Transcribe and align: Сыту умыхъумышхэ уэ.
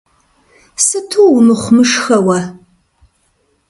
Сыту 0.85 1.23
умыхъумышхэ 1.37 2.17
уэ. 2.25 2.39